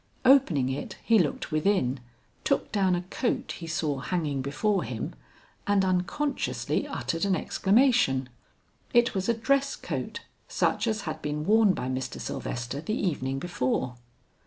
[0.25, 1.99] Opening it, he looked within,
[2.43, 5.13] took down a coat he saw hanging before him,
[5.67, 8.27] and unconsciously uttered an exclamation.
[8.95, 12.19] It was a dress coat such as had been worn by Mr.
[12.19, 13.97] Sylvester the evening before.